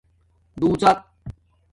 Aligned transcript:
دُوزق 0.59 0.99